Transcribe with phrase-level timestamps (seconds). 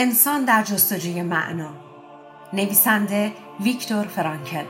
[0.00, 1.70] انسان در جستجوی معنا.
[2.52, 4.64] نویسنده ویکتور فرانکل.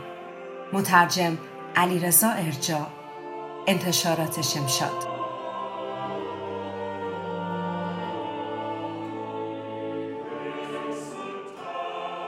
[0.73, 1.39] مترجم
[1.77, 2.87] علیرضا ارجا
[3.67, 5.07] انتشارات شمشاد.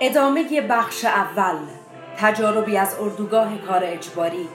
[0.01, 1.59] ادامه بخش اول.
[2.17, 4.48] تجاربی از اردوگاه کار اجباری.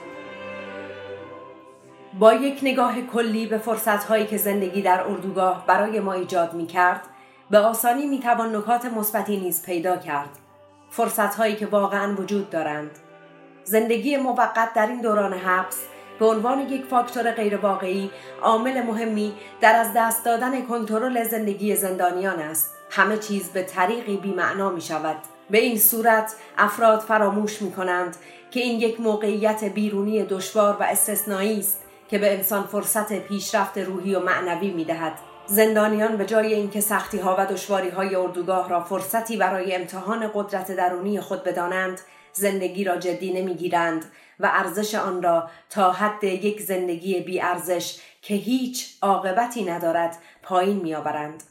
[2.18, 7.02] با یک نگاه کلی به فرصتهایی که زندگی در اردوگاه برای ما ایجاد می کرد
[7.50, 10.28] به آسانی می توان نکات مثبتی نیز پیدا کرد.
[10.90, 12.90] فرصتهایی که واقعا وجود دارند.
[13.64, 15.82] زندگی موقت در این دوران حبس
[16.18, 18.10] به عنوان یک فاکتور غیرواقعی
[18.42, 22.74] عامل مهمی در از دست دادن کنترل زندگی زندانیان است.
[22.90, 25.16] همه چیز به طریقی بیمعنا می شود
[25.50, 28.16] به این صورت افراد فراموش می کنند
[28.50, 34.14] که این یک موقعیت بیرونی دشوار و استثنایی است که به انسان فرصت پیشرفت روحی
[34.14, 35.18] و معنوی می دهد.
[35.48, 40.72] زندانیان به جای اینکه سختی ها و دشواری های اردوگاه را فرصتی برای امتحان قدرت
[40.72, 42.00] درونی خود بدانند
[42.32, 44.04] زندگی را جدی نمی‌گیرند
[44.40, 50.76] و ارزش آن را تا حد یک زندگی بی ارزش که هیچ عاقبتی ندارد پایین
[50.76, 51.42] میآورند.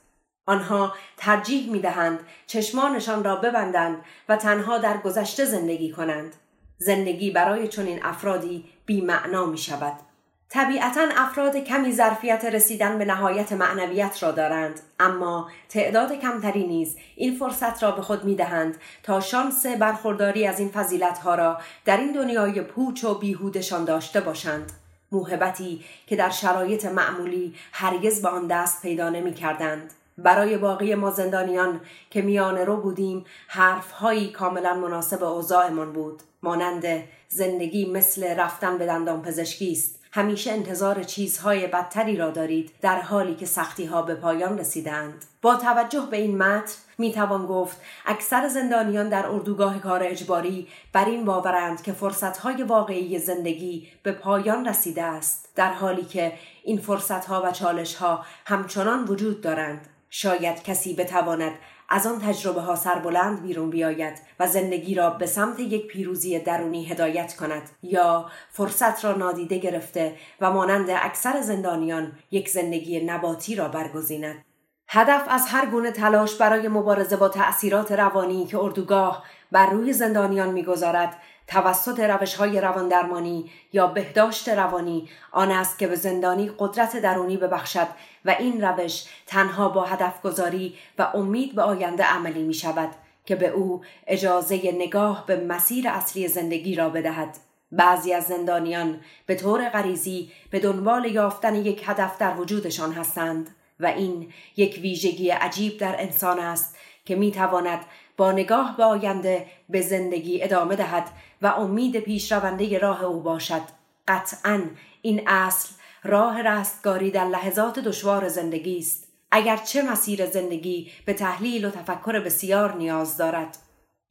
[0.46, 6.36] آنها ترجیح می دهند چشمانشان را ببندند و تنها در گذشته زندگی کنند.
[6.78, 10.15] زندگی برای چنین افرادی بیمعنا می شود.
[10.56, 14.80] طبیعتا افراد کمی ظرفیت رسیدن به نهایت معنویت را دارند.
[15.00, 20.60] اما تعداد کمتری نیز این فرصت را به خود می دهند تا شانس برخورداری از
[20.60, 24.72] این فضیلت ها را در این دنیای پوچ و بیهودشان داشته باشند.
[25.12, 29.94] موهبتی که در شرایط معمولی هرگز به آن دست پیدا نمی کردند.
[30.18, 36.24] برای باقی ما زندانیان که میان رو بودیم حرفهایی کاملا مناسب اوضاعمان بود.
[36.44, 36.86] مانند
[37.30, 40.05] زندگی مثل رفتن به دندان پزشکی است.
[40.16, 45.56] همیشه انتظار چیزهای بدتری را دارید در حالی که سختی ها به پایان رسیدند با
[45.56, 51.26] توجه به این متن می توان گفت اکثر زندانیان در اردوگاه کار اجباری بر این
[51.26, 56.34] باورند که فرصتهای واقعی زندگی به پایان رسیده است در حالی که
[56.64, 59.88] این فرصتها و چالشها همچنان وجود دارند.
[60.18, 61.52] شاید کسی بتواند
[61.90, 66.86] از آن تجربه ها سربلند بیرون بیاید و زندگی را به سمت یک پیروزی درونی
[66.86, 73.68] هدایت کند یا فرصت را نادیده گرفته و مانند اکثر زندانیان یک زندگی نباتی را
[73.68, 74.46] برگزیند.
[74.88, 80.50] هدف از هر گونه تلاش برای مبارزه با تأثیرات روانی که اردوگاه بر روی زندانیان
[80.50, 81.18] می‌گذارد
[81.48, 87.38] توسط روش های روان درمانی یا بهداشت روانی آن است که به زندانی قدرت درونی
[87.38, 87.88] ببخشد
[88.26, 92.90] و این روش تنها با هدف گذاری و امید به آینده عملی می شود
[93.26, 97.38] که به او اجازه نگاه به مسیر اصلی زندگی را بدهد.
[97.72, 103.86] بعضی از زندانیان به طور غریزی به دنبال یافتن یک هدف در وجودشان هستند و
[103.86, 107.80] این یک ویژگی عجیب در انسان است که می تواند
[108.18, 111.08] با نگاه به آینده به زندگی ادامه دهد
[111.42, 113.62] و امید پیشرونده راه او باشد.
[114.08, 114.62] قطعا
[115.02, 115.70] این اصل
[116.04, 122.76] راه رستگاری در لحظات دشوار زندگی است اگرچه مسیر زندگی به تحلیل و تفکر بسیار
[122.76, 123.58] نیاز دارد.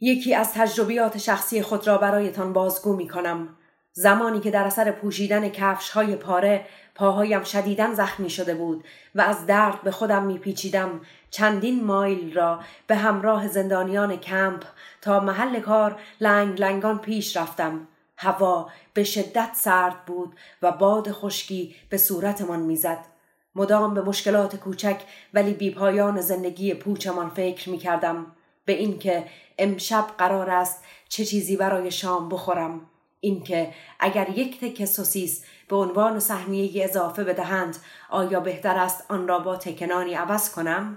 [0.00, 3.56] یکی از تجربیات شخصی خود را برایتان بازگو می کنم
[3.96, 9.46] زمانی که در اثر پوشیدن کفش های پاره پاهایم شدیدن زخمی شده بود و از
[9.46, 11.00] درد به خودم میپیچیدم
[11.30, 14.64] چندین مایل را به همراه زندانیان کمپ
[15.00, 17.88] تا محل کار لنگ لنگان پیش رفتم.
[18.16, 23.06] هوا به شدت سرد بود و باد خشکی به صورتمان می‌زد.
[23.54, 25.00] مدام به مشکلات کوچک
[25.34, 28.26] ولی بیپایان زندگی پوچمان فکر می کردم
[28.64, 29.24] به اینکه
[29.58, 32.80] امشب قرار است چه چیزی برای شام بخورم.
[33.24, 37.76] اینکه اگر یک تکه سوسیس به عنوان سهمیه اضافه بدهند
[38.10, 40.96] آیا بهتر است آن را با تکنانی عوض کنم؟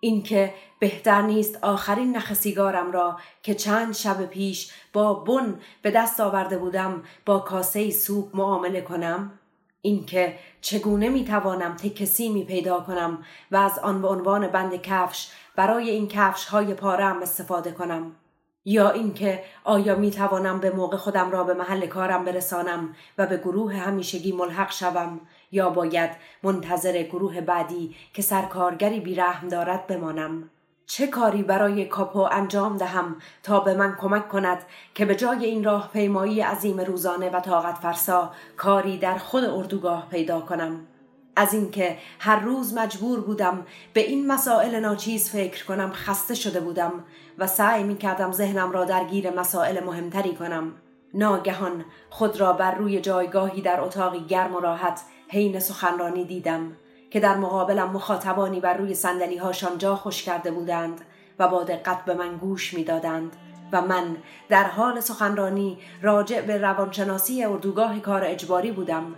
[0.00, 6.20] اینکه بهتر نیست آخرین نخ سیگارم را که چند شب پیش با بن به دست
[6.20, 9.38] آورده بودم با کاسه سوپ معامله کنم؟
[9.82, 15.30] اینکه چگونه می توانم تکسی می پیدا کنم و از آن به عنوان بند کفش
[15.56, 18.16] برای این کفش های پارم استفاده کنم؟
[18.64, 23.36] یا اینکه آیا می توانم به موقع خودم را به محل کارم برسانم و به
[23.36, 25.20] گروه همیشگی ملحق شوم؟
[25.52, 26.10] یا باید
[26.42, 30.50] منتظر گروه بعدی که سرکارگری بیرحم دارد بمانم؟
[30.86, 34.58] چه کاری برای کاپو انجام دهم تا به من کمک کند
[34.94, 40.08] که به جای این راه پیمایی عظیم روزانه و طاقت فرسا کاری در خود اردوگاه
[40.10, 40.86] پیدا کنم؟
[41.36, 46.92] از اینکه هر روز مجبور بودم به این مسائل ناچیز فکر کنم خسته شده بودم
[47.38, 50.72] و سعی می کردم ذهنم را درگیر مسائل مهمتری کنم.
[51.14, 56.76] ناگهان خود را بر روی جایگاهی در اتاقی گرم و راحت حین سخنرانی دیدم
[57.10, 61.00] که در مقابلم مخاطبانی بر روی سندلی هاشان جا خوش کرده بودند
[61.38, 63.36] و با دقت به من گوش می‌دادند
[63.72, 64.16] و من
[64.48, 69.14] در حال سخنرانی راجع به روانشناسی اردوگاه کار اجباری بودم.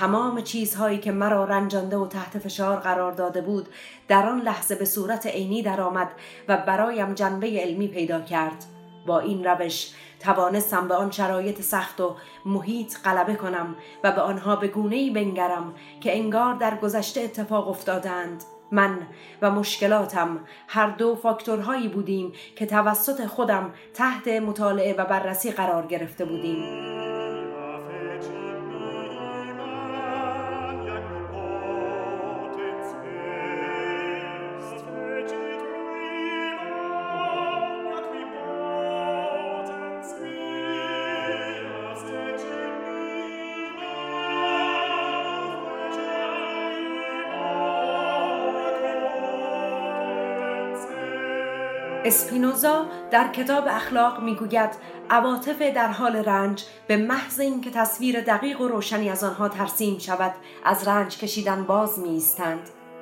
[0.00, 3.68] تمام چیزهایی که مرا رنجانده و تحت فشار قرار داده بود
[4.08, 6.10] در آن لحظه به صورت عینی درآمد
[6.48, 8.64] و برایم جنبه علمی پیدا کرد.
[9.06, 9.90] با این روش
[10.20, 15.10] توانستم به آن شرایط سخت و محیط غلبه کنم و به آنها به گونه ای
[15.10, 18.44] بنگرم که انگار در گذشته اتفاق افتادند.
[18.70, 18.98] من
[19.42, 26.24] و مشکلاتم هر دو فاکتورهایی بودیم که توسط خودم تحت مطالعه و بررسی قرار گرفته
[26.24, 27.25] بودیم.
[52.06, 54.70] اسپینوزا در کتاب اخلاق می‌گوید
[55.10, 60.34] عواطف در حال رنج به محض اینکه تصویر دقیق و روشنی از آنها ترسیم شود
[60.64, 62.22] از رنج کشیدن باز می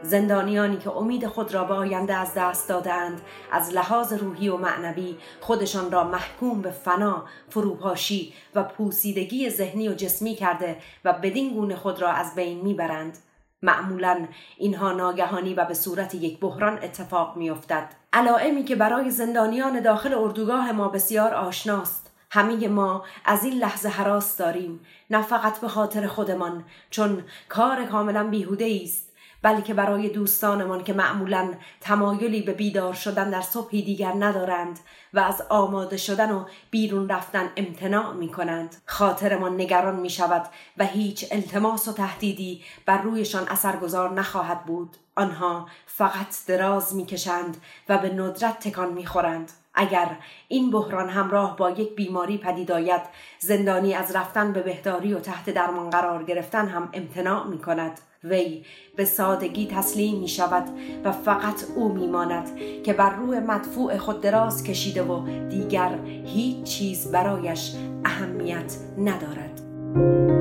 [0.02, 3.20] زندانیانی که امید خود را به آینده از دست دادند
[3.52, 9.94] از لحاظ روحی و معنوی خودشان را محکوم به فنا فروپاشی و پوسیدگی ذهنی و
[9.94, 13.18] جسمی کرده و بدین گونه خود را از بین می‌برند.
[13.64, 14.26] معمولا
[14.56, 17.88] اینها ناگهانی و به صورت یک بحران اتفاق میافتد.
[18.12, 22.11] علائمی که برای زندانیان داخل اردوگاه ما بسیار آشناست.
[22.31, 24.81] همه ما از این لحظه حراس داریم.
[25.11, 29.03] نه فقط به خاطر خودمان چون کار کاملا بیهوده است.
[29.44, 34.81] بلکه برای دوستانمان که معمولا تمایلی به بیدار شدن در صبحی دیگر ندارند
[35.14, 40.46] و از آماده شدن و بیرون رفتن امتناع می کنند خاطرمان نگران می شود
[40.79, 44.96] و هیچ التماس و تهدیدی بر رویشان اثرگذار نخواهد بود.
[45.17, 47.56] آنها فقط دراز می‌کشند
[47.88, 49.52] و به ندرت تکان می‌خورند.
[49.75, 50.09] اگر
[50.49, 53.00] این بحران همراه با یک بیماری پدید آید
[53.38, 58.65] زندانی از رفتن به بهداری و تحت درمان قرار گرفتن هم امتناع می کند وی
[58.97, 60.65] به سادگی تسلیم می شود
[61.05, 66.62] و فقط او می ماند که بر روی مدفوع خود دراز کشیده و دیگر هیچ
[66.62, 67.73] چیز برایش
[68.05, 70.33] اهمیت ندارد.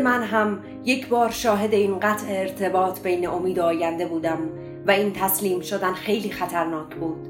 [0.00, 4.38] من هم یک بار شاهد این قطع ارتباط بین امید آینده بودم
[4.86, 7.28] و این تسلیم شدن خیلی خطرناک بود.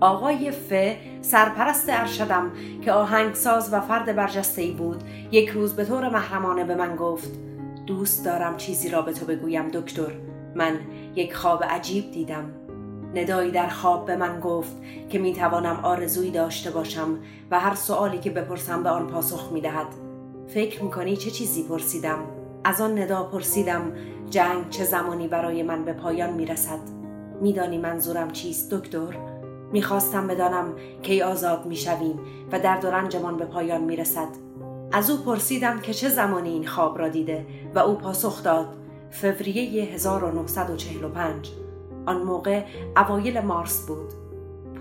[0.00, 0.72] آقای ف
[1.20, 2.52] سرپرست ارشدم
[2.82, 7.30] که آهنگساز و فرد برجسته بود یک روز به طور محرمانه به من گفت
[7.86, 10.12] دوست دارم چیزی را به تو بگویم دکتر.
[10.54, 10.80] من
[11.14, 12.44] یک خواب عجیب دیدم.
[13.14, 14.76] ندایی در خواب به من گفت
[15.08, 17.18] که می توانم آرزویی داشته باشم
[17.50, 20.07] و هر سوالی که بپرسم به آن پاسخ می دهد.
[20.48, 22.18] فکر می کنی چه چیزی پرسیدم؟
[22.64, 23.92] از آن ندا پرسیدم
[24.30, 26.78] جنگ چه زمانی برای من به پایان می رسد؟
[27.40, 29.14] میدانی منظورم چیست دکتر؟
[29.72, 32.20] می‌خواستم بدانم کی آزاد می‌شویم
[32.52, 34.28] و در و رنجمان به پایان می‌رسد
[34.92, 38.76] از او پرسیدم که چه زمانی این خواب را دیده و او پاسخ داد
[39.10, 41.52] فوریه 1945
[42.06, 42.64] آن موقع
[42.96, 44.12] اوایل مارس بود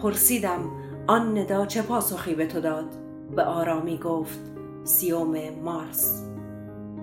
[0.02, 0.60] پرسیدم
[1.08, 2.86] آن ندا چه پاسخی به تو داد
[3.36, 4.57] به آرامی گفت
[4.88, 6.24] سیوم مارس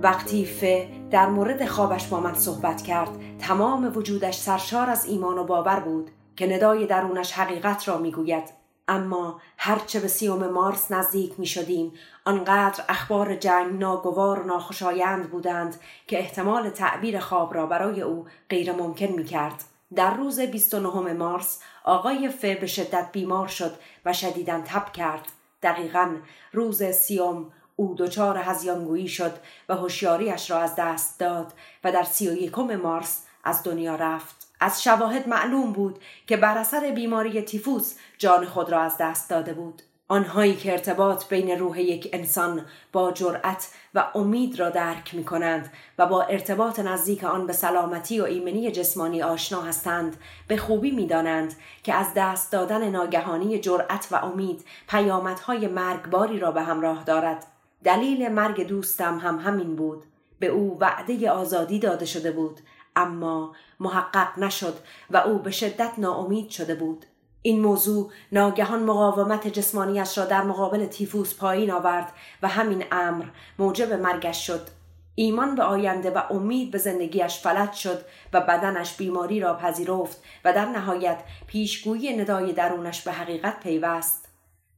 [0.03, 0.65] وقتی ف
[1.11, 6.11] در مورد خوابش با من صحبت کرد تمام وجودش سرشار از ایمان و باور بود
[6.37, 8.45] که ندای درونش حقیقت را می‌گوید
[8.89, 11.93] اما هرچه به سیوم مارس نزدیک می شدیم
[12.25, 18.73] آنقدر اخبار جنگ ناگوار و ناخوشایند بودند که احتمال تعبیر خواب را برای او غیر
[18.73, 19.65] ممکن می کرد.
[19.95, 23.75] در روز 29 مارس آقای ف به شدت بیمار شد
[24.05, 25.29] و شدیدا تب کرد.
[25.63, 26.17] دقیقا
[26.53, 29.33] روز سیوم او دچار هزیانگویی شد
[29.69, 31.53] و هوشیاریش را از دست داد
[31.85, 34.45] و در سی و یکم مارس از دنیا رفت.
[34.61, 39.55] از شواهد معلوم بود که بر اثر بیماری تیفوس جان خود را از دست داده
[39.55, 45.25] بود آنهایی که ارتباط بین روح یک انسان با جرأت و امید را درک می
[45.25, 50.17] کنند و با ارتباط نزدیک آن به سلامتی و ایمنی جسمانی آشنا هستند
[50.49, 56.53] به خوبی می دانند که از دست دادن ناگهانی جرأت و امید پیامدهای مرگباری را
[56.53, 57.47] به همراه دارد
[57.85, 60.05] دلیل مرگ دوستم هم همین بود.
[60.39, 62.61] به او وعده آزادی داده شده بود
[62.97, 64.75] اما محقق نشد
[65.11, 67.07] و او به شدت ناامید شده بود.
[67.43, 72.13] این موضوع ناگهان مقاومت جسمانیش را در مقابل تیفوس پایین آورد
[72.43, 73.25] و همین امر
[73.59, 74.69] موجب مرگش شد.
[75.15, 80.53] ایمان به آینده و امید به زندگیش فلج شد و بدنش بیماری را پذیرفت و
[80.53, 84.24] در نهایت پیشگویی ندای درونش به حقیقت پیوست.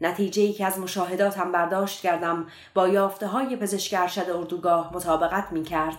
[0.00, 5.62] نتیجه ای که از مشاهداتم برداشت کردم با یافته های پزشک ارشد اردوگاه مطابقت می
[5.62, 5.99] کرد.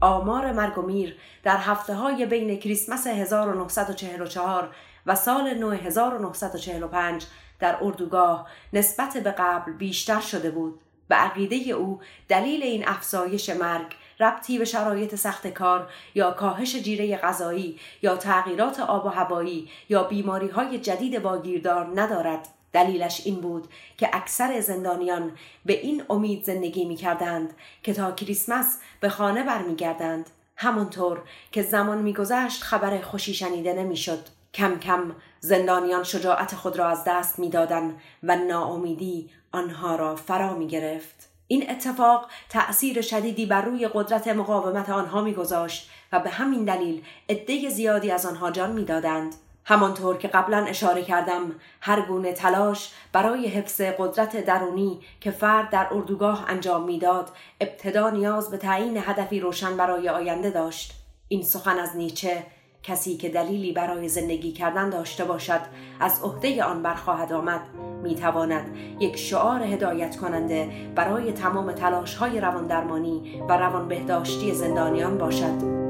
[0.00, 4.74] آمار مرگ و میر در هفته های بین کریسمس 1944
[5.06, 7.26] و سال 1945
[7.58, 13.96] در اردوگاه نسبت به قبل بیشتر شده بود به عقیده او دلیل این افزایش مرگ
[14.20, 20.02] ربطی به شرایط سخت کار یا کاهش جیره غذایی یا تغییرات آب و هوایی یا
[20.02, 23.68] بیماری های جدید واگیردار ندارد دلیلش این بود
[23.98, 25.32] که اکثر زندانیان
[25.64, 30.30] به این امید زندگی می کردند که تا کریسمس به خانه برمیگردند.
[30.56, 34.18] همانطور که زمان میگذشت خبر خوشی شنیده نمی‌شد.
[34.54, 40.66] کم کم زندانیان شجاعت خود را از دست می‌دادند و ناامیدی آنها را فرا می
[40.66, 41.28] گرفت.
[41.48, 47.68] این اتفاق تأثیر شدیدی بر روی قدرت مقاومت آنها میگذاشت و به همین دلیل عده
[47.68, 49.34] زیادی از آنها جان می‌دادند.
[49.68, 55.86] همانطور که قبلا اشاره کردم هر گونه تلاش برای حفظ قدرت درونی که فرد در
[55.90, 57.30] اردوگاه انجام می‌داد
[57.60, 60.92] ابتدا نیاز به تعیین هدفی روشن برای آینده داشت.
[61.28, 62.42] این سخن از نیچه
[62.82, 65.60] کسی که دلیلی برای زندگی کردن داشته باشد
[66.00, 67.60] از عهده آن برخواهد آمد.
[68.02, 74.54] می تواند یک شعار هدایت کننده برای تمام تلاش های روان درمانی و روان بهداشتی
[74.54, 75.85] زندانیان باشد.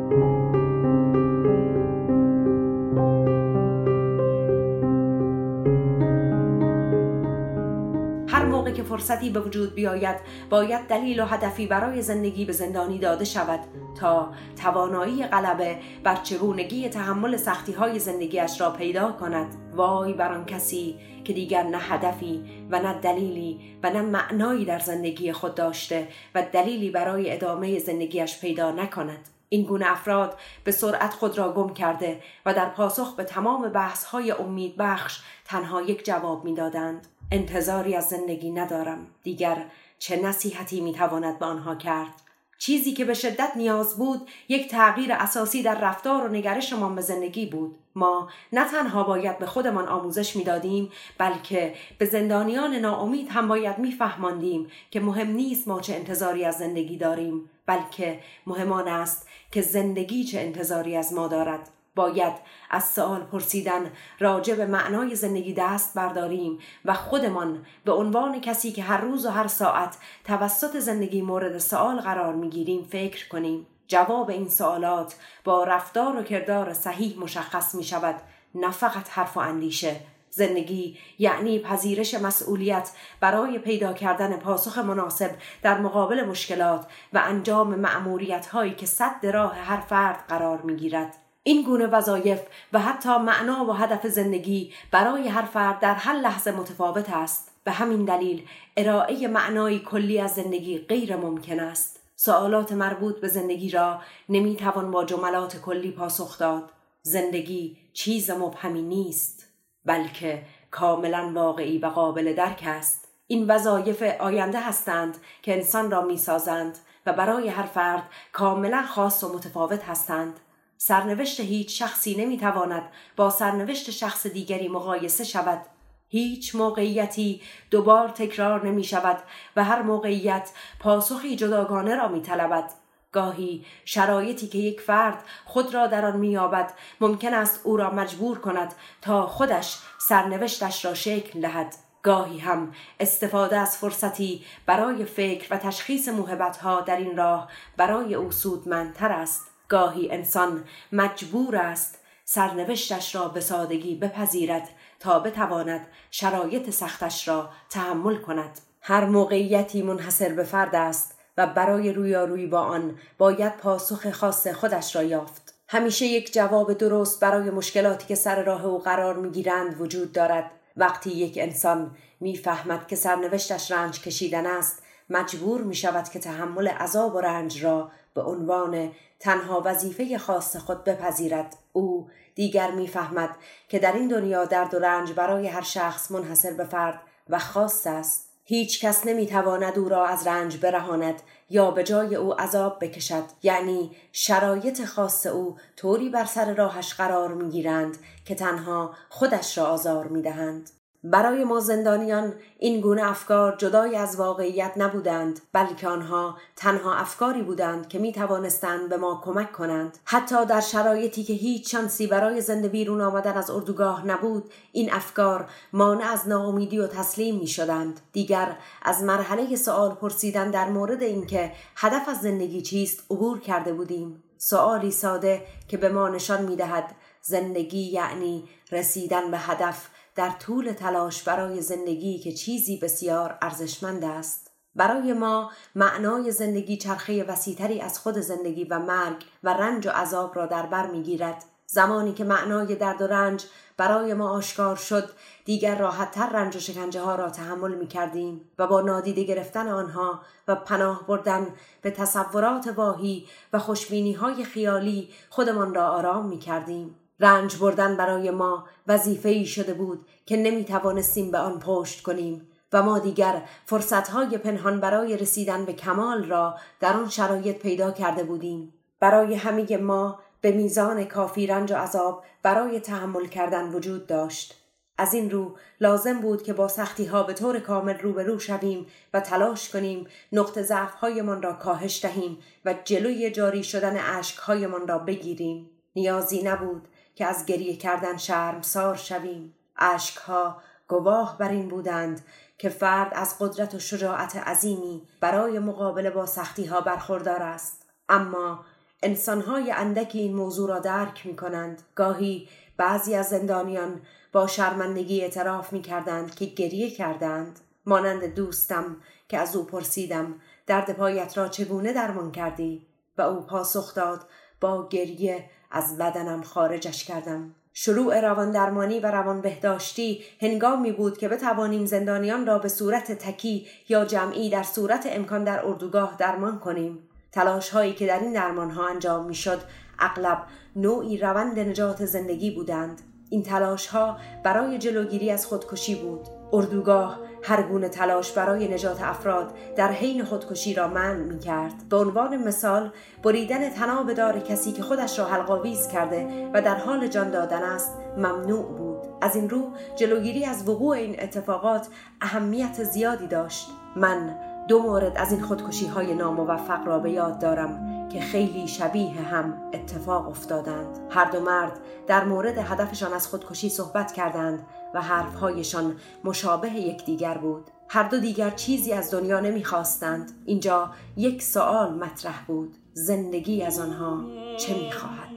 [8.76, 10.16] که فرصتی به وجود بیاید
[10.50, 13.60] باید دلیل و هدفی برای زندگی به زندانی داده شود
[14.00, 19.54] تا توانایی غلبه بر چگونگی تحمل سختی های زندگیش را پیدا کند.
[19.74, 24.78] وای بر آن کسی که دیگر نه هدفی و نه دلیلی و نه معنایی در
[24.78, 29.28] زندگی خود داشته و دلیلی برای ادامه زندگیش پیدا نکند.
[29.48, 34.04] این گونه افراد به سرعت خود را گم کرده و در پاسخ به تمام بحث
[34.04, 37.06] های امید بخش تنها یک جواب می‌دادند.
[37.32, 39.06] انتظاری از زندگی ندارم.
[39.22, 39.64] دیگر
[39.98, 42.22] چه نصیحتی می‌تواند به آنها کرد؟
[42.58, 47.46] چیزی که به شدت نیاز بود یک تغییر اساسی در رفتار و نگرشمان به زندگی
[47.46, 47.76] بود.
[47.94, 54.66] ما نه تنها باید به خودمان آموزش می‌دادیم بلکه به زندانیان ناامید هم باید میفهماندیم
[54.90, 60.40] که مهم نیست ما چه انتظاری از زندگی داریم بلکه مهمان است که زندگی چه
[60.40, 61.68] انتظاری از ما دارد.
[61.96, 62.34] باید
[62.70, 68.82] از سوال پرسیدن راجع به معنای زندگی دست برداریم و خودمان به عنوان کسی که
[68.82, 74.48] هر روز و هر ساعت توسط زندگی مورد سوال قرار می‌گیریم فکر کنیم جواب این
[74.48, 78.14] سوالات با رفتار و کردار صحیح مشخص می شود
[78.54, 80.00] نه فقط حرف و اندیشه
[80.30, 85.30] زندگی یعنی پذیرش مسئولیت برای پیدا کردن پاسخ مناسب
[85.62, 91.25] در مقابل مشکلات و انجام معمولیت هایی که صد راه هر فرد قرار می گیرد.
[91.46, 92.40] این گونه وظایف
[92.72, 97.50] و حتی معنا و هدف زندگی برای هر فرد در هر لحظه متفاوت است.
[97.64, 102.00] به همین دلیل ارائه معنای کلی از زندگی غیر ممکن است.
[102.16, 106.70] سوالات مربوط به زندگی را نمی‌توان با جملات کلی پاسخ داد.
[107.02, 109.46] زندگی چیز مبهمی نیست
[109.84, 113.08] بلکه کاملا واقعی و قابل درک است.
[113.26, 119.34] این وظایف آینده هستند که انسان را می‌سازند و برای هر فرد کاملا خاص و
[119.34, 120.40] متفاوت هستند.
[120.78, 122.82] سرنوشت هیچ شخصی نمی‌تواند
[123.16, 125.66] با سرنوشت شخص دیگری مقایسه شود.
[126.08, 127.40] هیچ موقعیتی
[127.70, 129.22] دوبار تکرار نمی شود
[129.56, 132.70] و هر موقعیت پاسخی جداگانه را می طلبد.
[133.12, 138.38] گاهی شرایطی که یک فرد خود را در آن مییابد ممکن است او را مجبور
[138.38, 141.74] کند تا خودش سرنوشتش را شکل دهد.
[142.02, 148.30] گاهی هم استفاده از فرصتی برای فکر و تشخیص موهبتها در این راه برای او
[148.30, 149.55] سودمندتر است.
[149.68, 154.68] گاهی انسان مجبور است سرنوشتش را به سادگی بپذیرد
[155.00, 158.58] تا بتواند شرایط سختش را تحمل کند.
[158.80, 164.96] هر موقعیتی منحصر به فرد است و برای رویارویی با آن باید پاسخ خاص خودش
[164.96, 165.54] را یافت.
[165.68, 170.50] همیشه یک جواب درست برای مشکلاتی که سر راه او قرار می‌گیرند وجود دارد.
[170.76, 177.14] وقتی یک انسان می‌فهمد که سرنوشتش رنج کشیدن است مجبور می شود که تحمل عذاب
[177.14, 181.56] و رنج را به عنوان تنها وظیفه خاص خود بپذیرد.
[181.72, 183.30] او دیگر می‌فهمد
[183.68, 187.86] که در این دنیا درد و رنج برای هر شخص منحصر به فرد و خاص
[187.86, 188.28] است.
[188.44, 193.24] هیچ کس نمی‌تواند او را از رنج برهاند یا به جای او عذاب بکشد.
[193.42, 200.06] یعنی شرایط خاص او طوری بر سر راهش قرار می‌گیرند که تنها خودش را آزار
[200.06, 200.70] می‌دهند.
[201.10, 207.88] برای ما زندانیان این گونه افکار جدای از واقعیت نبودند بلکه آنها تنها افکاری بودند
[207.88, 209.98] که می توانستند به ما کمک کنند.
[210.04, 215.48] حتی در شرایطی که هیچ شانسی برای زنده بیرون آمدن از اردوگاه نبود این افکار
[215.72, 221.52] مانع از ناامیدی و تسلیم می شدند دیگر از مرحله سوال پرسیدن در مورد اینکه
[221.76, 224.22] هدف از زندگی چیست عبور کرده بودیم.
[224.38, 230.72] سوالی ساده که به ما نشان می دهد زندگی یعنی رسیدن به هدف در طول
[230.72, 237.98] تلاش برای زندگی که چیزی بسیار ارزشمند است برای ما معنای زندگی چرخه وسیتری از
[237.98, 242.74] خود زندگی و مرگ و رنج و عذاب را در بر می‌گیرد زمانی که معنای
[242.74, 243.44] درد و رنج
[243.76, 245.10] برای ما آشکار شد
[245.44, 250.20] دیگر راحتتر رنج و شکنجه ها را تحمل می کردیم و با نادیده گرفتن آنها
[250.48, 251.46] و پناه بردن
[251.82, 256.94] به تصورات واهی و خوشبینی های خیالی خودمان را آرام می کردیم.
[257.20, 262.48] رنج بردن برای ما وظیفه ای شده بود که نمی توانستیم به آن پشت کنیم
[262.72, 268.24] و ما دیگر فرصتهای پنهان برای رسیدن به کمال را در آن شرایط پیدا کرده
[268.24, 268.74] بودیم.
[269.00, 274.62] برای همه ما به میزان کافی رنج و عذاب برای تحمل کردن وجود داشت.
[274.98, 279.20] از این رو لازم بود که با سختی ها به طور کامل روبرو شویم و
[279.20, 284.98] تلاش کنیم نقط ضعف هایمان را کاهش دهیم و جلوی جاری شدن عشق هایمان را
[284.98, 285.70] بگیریم.
[285.96, 289.54] نیازی نبود که از گریه کردن شرمسار شویم.
[289.76, 292.24] اشکها گواه بر این بودند
[292.58, 297.82] که فرد از قدرت و شجاعت عظیمی برای مقابله با سختی ها برخوردار است.
[298.08, 298.64] اما
[299.02, 305.72] انسانهای اندکی این موضوع را درک می کنند گاهی بعضی از زندانیان با شرمندگی اعتراف
[305.72, 307.60] می کردند که گریه کردند.
[307.86, 308.96] مانند دوستم
[309.28, 310.34] که از او پرسیدم
[310.66, 312.86] درد پایت را چگونه درمان کردی؟
[313.18, 314.26] و او پاسخ داد
[314.60, 317.54] با گریه از بدنم خارجش کردم.
[317.72, 323.66] شروع روان درمانی و روان بهداشتی هنگامی بود که بتوانیم زندانیان را به صورت تکی
[323.88, 326.98] یا جمعی در صورت امکان در اردوگاه درمان کنیم.
[327.32, 329.60] تلاش هایی که در این درمان ها انجام می‌شد
[329.98, 330.42] اغلب
[330.76, 333.02] نوعی روند نجات زندگی بودند.
[333.30, 336.35] این تلاش ها برای جلوگیری از خودکشی بود.
[336.52, 341.88] اردوگاه هر گونه تلاش برای نجات افراد در حین خودکشی را منع می کرد.
[341.88, 342.90] به عنوان مثال
[343.22, 347.92] بریدن تناب دار کسی که خودش را حلقاویز کرده و در حال جان دادن است
[348.16, 348.98] ممنوع بود.
[349.20, 351.86] از این رو جلوگیری از وقوع این اتفاقات
[352.20, 353.68] اهمیت زیادی داشت.
[353.96, 354.36] من
[354.68, 359.54] دو مورد از این خودکشی های ناموفق را به یاد دارم که خیلی شبیه هم
[359.72, 361.72] اتفاق افتادند هر دو مرد
[362.06, 367.70] در مورد هدفشان از خودکشی صحبت کردند و حرفهایشان مشابه یکدیگر بود.
[367.88, 370.32] هر دو دیگر چیزی از دنیا نمی‌خواستند.
[370.46, 372.76] اینجا یک سوال مطرح بود.
[372.92, 374.24] زندگی از آنها
[374.56, 375.36] چه می‌خواهد؟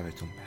[0.00, 0.39] sabes.